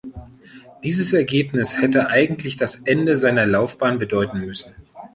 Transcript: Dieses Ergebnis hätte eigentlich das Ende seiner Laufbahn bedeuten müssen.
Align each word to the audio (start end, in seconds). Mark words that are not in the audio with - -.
Dieses 0.83 1.13
Ergebnis 1.13 1.79
hätte 1.79 2.07
eigentlich 2.07 2.57
das 2.57 2.87
Ende 2.87 3.17
seiner 3.17 3.45
Laufbahn 3.45 3.99
bedeuten 3.99 4.39
müssen. 4.39 4.73